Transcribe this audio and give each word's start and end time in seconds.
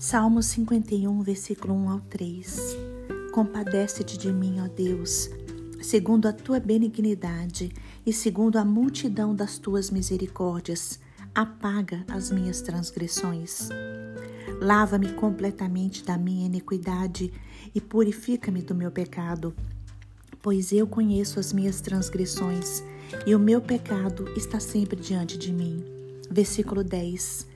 Salmo 0.00 0.40
51, 0.40 1.22
versículo 1.22 1.74
1 1.74 1.90
ao 1.90 1.98
3. 2.02 2.76
Compadece-te 3.32 4.16
de 4.16 4.32
mim, 4.32 4.60
ó 4.60 4.68
Deus, 4.68 5.28
segundo 5.82 6.28
a 6.28 6.32
tua 6.32 6.60
benignidade 6.60 7.72
e 8.06 8.12
segundo 8.12 8.58
a 8.58 8.64
multidão 8.64 9.34
das 9.34 9.58
tuas 9.58 9.90
misericórdias, 9.90 11.00
apaga 11.34 12.04
as 12.06 12.30
minhas 12.30 12.60
transgressões. 12.60 13.70
Lava-me 14.60 15.14
completamente 15.14 16.04
da 16.04 16.16
minha 16.16 16.46
iniquidade 16.46 17.32
e 17.74 17.80
purifica-me 17.80 18.62
do 18.62 18.76
meu 18.76 18.92
pecado, 18.92 19.52
pois 20.40 20.70
eu 20.70 20.86
conheço 20.86 21.40
as 21.40 21.52
minhas 21.52 21.80
transgressões 21.80 22.84
e 23.26 23.34
o 23.34 23.38
meu 23.40 23.60
pecado 23.60 24.28
está 24.36 24.60
sempre 24.60 25.00
diante 25.00 25.36
de 25.36 25.52
mim. 25.52 25.84
Versículo 26.30 26.84
10. 26.84 27.47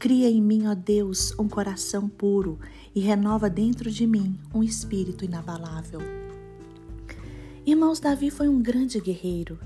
Cria 0.00 0.30
em 0.30 0.40
mim, 0.40 0.66
ó 0.66 0.74
Deus, 0.74 1.38
um 1.38 1.46
coração 1.46 2.08
puro 2.08 2.58
e 2.94 3.00
renova 3.00 3.50
dentro 3.50 3.90
de 3.90 4.06
mim 4.06 4.40
um 4.54 4.62
espírito 4.62 5.26
inabalável. 5.26 6.00
Irmãos, 7.66 8.00
Davi 8.00 8.30
foi 8.30 8.48
um 8.48 8.62
grande 8.62 8.98
guerreiro, 8.98 9.60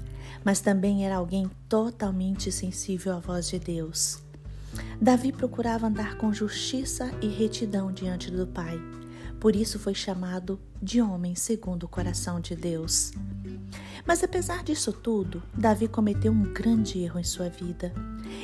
mas 0.45 0.61
também 0.61 1.07
era 1.07 1.19
alguém 1.19 1.49
totalmente 1.69 2.51
sensível 2.51 3.13
à 3.13 3.21
voz 3.21 3.49
de 3.49 3.61
Deus. 3.61 4.25
Davi 5.01 5.31
procurava 5.31 5.87
andar 5.87 6.19
com 6.19 6.33
justiça 6.33 7.13
e 7.23 7.29
retidão 7.29 7.93
diante 7.93 8.29
do 8.29 8.45
Pai. 8.45 8.77
Por 9.45 9.55
isso 9.55 9.79
foi 9.79 9.95
chamado 9.95 10.59
de 10.81 11.03
homem 11.03 11.35
segundo 11.35 11.83
o 11.83 11.89
coração 11.89 12.41
de 12.41 12.57
Deus. 12.57 13.13
Mas 14.07 14.25
apesar 14.25 14.65
disso 14.65 14.91
tudo, 14.91 15.43
Davi 15.53 15.87
cometeu 15.87 16.33
um 16.33 16.45
grande 16.45 17.01
erro 17.01 17.21
em 17.21 17.25
sua 17.25 17.51
vida. 17.51 17.93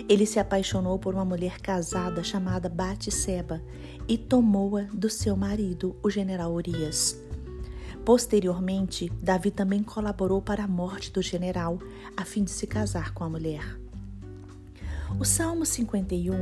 Ele 0.06 0.26
se 0.26 0.38
apaixonou 0.38 0.98
por 0.98 1.14
uma 1.14 1.24
mulher 1.24 1.58
casada 1.58 2.22
chamada 2.22 2.68
Batseba 2.68 3.62
e 4.06 4.18
tomou-a 4.18 4.82
do 4.92 5.08
seu 5.08 5.34
marido, 5.34 5.96
o 6.02 6.10
general 6.10 6.52
Urias. 6.52 7.18
Posteriormente, 8.04 9.10
Davi 9.22 9.50
também 9.50 9.82
colaborou 9.82 10.42
para 10.42 10.64
a 10.64 10.68
morte 10.68 11.10
do 11.10 11.22
general, 11.22 11.78
a 12.14 12.26
fim 12.26 12.44
de 12.44 12.50
se 12.50 12.66
casar 12.66 13.14
com 13.14 13.24
a 13.24 13.30
mulher. 13.30 13.80
O 15.18 15.24
Salmo 15.24 15.66
51 15.66 16.34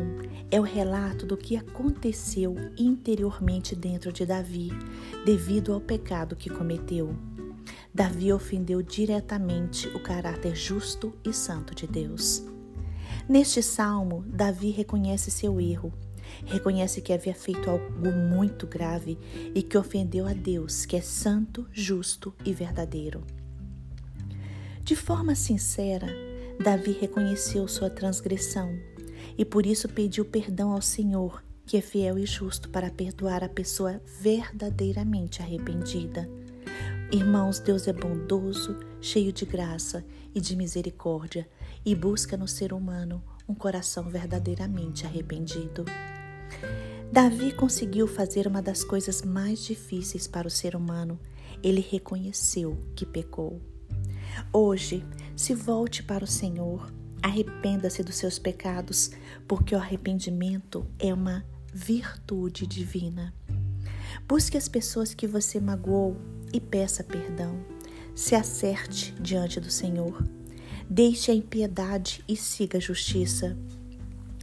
é 0.51 0.61
o 0.61 0.63
relato 0.63 1.27
do 1.27 1.37
que 1.37 1.57
aconteceu 1.57 2.55
interiormente 2.77 3.75
dentro 3.75 4.13
de 4.13 4.25
Davi, 4.25 4.71
devido 5.25 5.73
ao 5.73 5.81
pecado 5.81 6.37
que 6.37 6.49
cometeu. 6.49 7.17
Davi 7.93 8.33
ofendeu 8.33 8.81
diretamente 8.83 9.89
o 9.89 10.01
caráter 10.01 10.55
justo 10.55 11.13
e 11.25 11.33
santo 11.33 11.75
de 11.75 11.87
Deus. 11.87 12.45
Neste 13.29 13.63
salmo, 13.63 14.25
Davi 14.29 14.71
reconhece 14.71 15.31
seu 15.31 15.61
erro, 15.61 15.93
reconhece 16.47 17.01
que 17.01 17.13
havia 17.13 17.35
feito 17.35 17.69
algo 17.69 18.13
muito 18.13 18.67
grave 18.67 19.19
e 19.55 19.63
que 19.63 19.77
ofendeu 19.77 20.27
a 20.27 20.33
Deus, 20.33 20.87
que 20.87 20.97
é 20.97 21.01
santo, 21.01 21.67
justo 21.73 22.33
e 22.45 22.53
verdadeiro. 22.53 23.25
De 24.85 24.95
forma 24.95 25.35
sincera, 25.35 26.07
Davi 26.61 26.91
reconheceu 26.91 27.69
sua 27.69 27.89
transgressão 27.89 28.77
e 29.37 29.45
por 29.45 29.65
isso 29.65 29.89
pediu 29.89 30.25
perdão 30.25 30.73
ao 30.73 30.83
Senhor, 30.83 31.43
que 31.65 31.77
é 31.77 31.81
fiel 31.81 32.19
e 32.19 32.27
justo 32.27 32.69
para 32.69 32.91
perdoar 32.91 33.45
a 33.45 33.49
pessoa 33.49 34.03
verdadeiramente 34.21 35.41
arrependida. 35.41 36.29
Irmãos, 37.13 37.61
Deus 37.61 37.87
é 37.87 37.93
bondoso, 37.93 38.77
cheio 39.01 39.33
de 39.33 39.47
graça 39.47 40.05
e 40.35 40.41
de 40.41 40.57
misericórdia 40.57 41.49
e 41.87 41.95
busca 41.95 42.37
no 42.37 42.49
ser 42.49 42.73
humano 42.73 43.23
um 43.49 43.55
coração 43.55 44.11
verdadeiramente 44.11 45.07
arrependido. 45.07 45.85
Davi 47.11 47.53
conseguiu 47.53 48.07
fazer 48.07 48.47
uma 48.47 48.61
das 48.61 48.83
coisas 48.83 49.23
mais 49.23 49.61
difíceis 49.61 50.27
para 50.27 50.49
o 50.49 50.51
ser 50.51 50.75
humano. 50.75 51.19
Ele 51.63 51.81
reconheceu 51.81 52.77
que 52.95 53.07
pecou. 53.07 53.61
Hoje, 54.53 55.05
se 55.37 55.55
volte 55.55 56.03
para 56.03 56.25
o 56.25 56.27
Senhor, 56.27 56.93
arrependa-se 57.23 58.03
dos 58.03 58.17
seus 58.17 58.39
pecados, 58.39 59.11
porque 59.47 59.75
o 59.75 59.79
arrependimento 59.79 60.87
é 60.99 61.13
uma 61.13 61.45
virtude 61.73 62.67
divina. 62.67 63.35
Busque 64.27 64.57
as 64.57 64.69
pessoas 64.69 65.15
que 65.15 65.27
você 65.27 65.61
magoou 65.61 66.17
e 66.53 66.61
peça 66.61 67.05
perdão. 67.05 67.59
Se 68.15 68.35
acerte 68.35 69.15
diante 69.21 69.61
do 69.61 69.71
Senhor. 69.71 70.25
Deixe 70.89 71.31
a 71.31 71.35
impiedade 71.35 72.25
e 72.27 72.37
siga 72.37 72.79
a 72.79 72.81
justiça. 72.81 73.57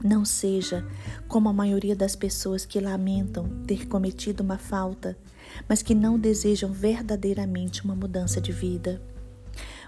Não 0.03 0.23
seja 0.23 0.85
como 1.28 1.50
a 1.50 1.53
maioria 1.53 1.96
das 1.96 2.16
pessoas 2.16 2.66
que 2.66 2.79
lamentam 2.79 3.50
ter 3.66 3.88
cometido 3.88 4.44
uma 4.44 4.57
falta, 4.57 5.17
mas 5.67 5.81
que 5.81 5.96
não 5.96 6.19
desejam 6.19 6.72
verdadeiramente 6.72 7.84
uma 7.84 7.96
mudança 7.96 8.40
de 8.40 8.52
vida. 8.52 9.02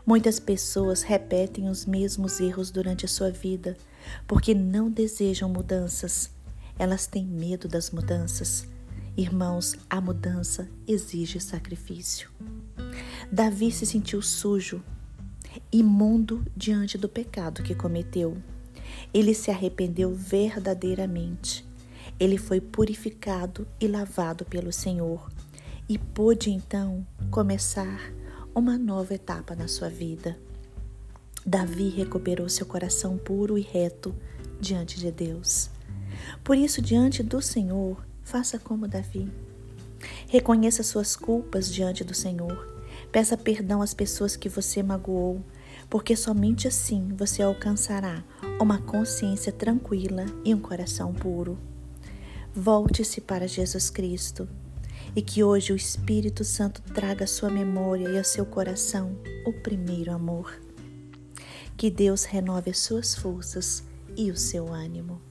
Muitas 0.07 0.39
pessoas 0.39 1.03
repetem 1.03 1.69
os 1.69 1.85
mesmos 1.85 2.39
erros 2.39 2.71
durante 2.71 3.05
a 3.05 3.09
sua 3.09 3.29
vida 3.29 3.77
porque 4.25 4.55
não 4.55 4.89
desejam 4.89 5.47
mudanças. 5.47 6.31
Elas 6.79 7.05
têm 7.05 7.25
medo 7.25 7.67
das 7.67 7.91
mudanças 7.91 8.67
Irmãos, 9.17 9.75
a 9.89 9.99
mudança 9.99 10.69
exige 10.87 11.39
sacrifício. 11.39 12.29
Davi 13.31 13.71
se 13.71 13.83
sentiu 13.83 14.21
sujo, 14.21 14.83
imundo 15.71 16.45
diante 16.55 16.99
do 16.99 17.09
pecado 17.09 17.63
que 17.63 17.73
cometeu. 17.73 18.37
Ele 19.11 19.33
se 19.33 19.49
arrependeu 19.49 20.13
verdadeiramente. 20.13 21.65
Ele 22.19 22.37
foi 22.37 22.61
purificado 22.61 23.67
e 23.81 23.87
lavado 23.87 24.45
pelo 24.45 24.71
Senhor 24.71 25.31
e 25.89 25.97
pôde 25.97 26.51
então 26.51 27.03
começar 27.31 28.13
uma 28.57 28.77
nova 28.77 29.13
etapa 29.13 29.55
na 29.55 29.67
sua 29.67 29.89
vida. 29.89 30.37
Davi 31.45 31.89
recuperou 31.89 32.49
seu 32.49 32.65
coração 32.65 33.17
puro 33.17 33.57
e 33.57 33.61
reto 33.61 34.15
diante 34.59 34.99
de 34.99 35.11
Deus. 35.11 35.69
Por 36.43 36.57
isso, 36.57 36.81
diante 36.81 37.23
do 37.23 37.41
Senhor, 37.41 37.97
Faça 38.27 38.59
como 38.59 38.89
Davi. 38.89 39.31
Reconheça 40.27 40.83
suas 40.83 41.15
culpas 41.15 41.73
diante 41.73 42.03
do 42.03 42.13
Senhor. 42.13 42.67
Peça 43.09 43.37
perdão 43.37 43.81
às 43.81 43.93
pessoas 43.93 44.35
que 44.35 44.49
você 44.49 44.83
magoou, 44.83 45.41
porque 45.89 46.13
somente 46.13 46.67
assim 46.67 47.07
você 47.15 47.41
alcançará 47.41 48.21
uma 48.59 48.79
consciência 48.79 49.49
tranquila 49.53 50.25
e 50.43 50.53
um 50.53 50.59
coração 50.59 51.13
puro. 51.13 51.57
Volte-se 52.53 53.21
para 53.21 53.47
Jesus 53.47 53.89
Cristo 53.89 54.45
e 55.15 55.21
que 55.21 55.43
hoje 55.43 55.73
o 55.73 55.75
Espírito 55.75 56.43
Santo 56.43 56.81
traga 56.93 57.23
à 57.23 57.27
sua 57.27 57.49
memória 57.49 58.09
e 58.09 58.17
ao 58.17 58.23
seu 58.23 58.45
coração 58.45 59.17
o 59.45 59.53
primeiro 59.53 60.11
amor. 60.11 60.59
Que 61.75 61.89
Deus 61.89 62.23
renove 62.23 62.71
as 62.71 62.79
suas 62.79 63.15
forças 63.15 63.83
e 64.15 64.31
o 64.31 64.35
seu 64.35 64.73
ânimo. 64.73 65.26